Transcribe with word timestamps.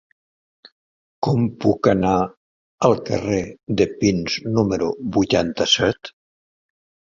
Com 1.27 1.43
puc 1.65 1.89
anar 1.93 2.15
al 2.89 2.97
carrer 3.11 3.43
de 3.83 3.89
Pins 4.03 4.41
número 4.59 4.91
vuitanta-set? 5.21 6.15